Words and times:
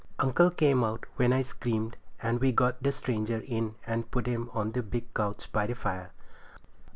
Uncle 0.17 0.49
came 0.49 0.83
out 0.83 1.05
when 1.17 1.31
I 1.31 1.43
screamed, 1.43 1.95
and 2.23 2.41
we 2.41 2.51
got 2.51 2.81
the 2.81 2.91
stranger 2.91 3.43
in 3.45 3.75
and 3.85 4.09
put 4.09 4.25
him 4.25 4.49
on 4.51 4.71
the 4.71 4.81
big 4.81 5.13
couch 5.13 5.51
by 5.51 5.67
the 5.67 5.75
fire. 5.75 6.11